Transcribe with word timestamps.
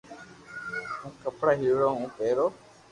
ھون 0.99 1.11
ڪپڙا 1.21 1.51
ھيڙيو 1.59 1.87
ھون 1.97 2.03
پيرو 2.17 2.47